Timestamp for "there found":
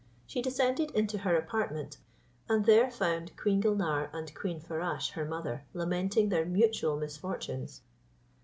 2.65-3.37